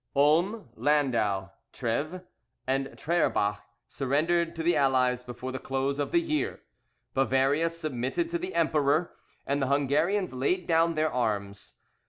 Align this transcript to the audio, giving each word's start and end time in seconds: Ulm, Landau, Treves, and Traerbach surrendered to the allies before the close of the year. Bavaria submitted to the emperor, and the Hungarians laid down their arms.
Ulm, 0.15 0.69
Landau, 0.75 1.51
Treves, 1.71 2.21
and 2.65 2.87
Traerbach 2.97 3.61
surrendered 3.87 4.55
to 4.55 4.63
the 4.63 4.75
allies 4.75 5.23
before 5.23 5.51
the 5.51 5.59
close 5.59 5.99
of 5.99 6.11
the 6.11 6.19
year. 6.19 6.63
Bavaria 7.13 7.69
submitted 7.69 8.27
to 8.29 8.39
the 8.39 8.55
emperor, 8.55 9.13
and 9.45 9.61
the 9.61 9.67
Hungarians 9.67 10.33
laid 10.33 10.65
down 10.65 10.95
their 10.95 11.13
arms. 11.13 11.75